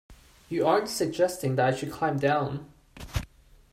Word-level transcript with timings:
You 0.49 0.65
aren't 0.65 0.89
suggesting 0.89 1.57
that 1.57 1.73
I 1.73 1.77
should 1.77 1.91
climb 1.91 2.17
down? 2.17 2.71